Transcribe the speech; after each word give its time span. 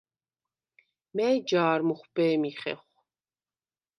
მა̈ჲ 1.15 1.35
ჯა̄რ 1.49 1.79
მუხვბე̄მი 1.87 2.51
ხეხვ? 2.59 2.89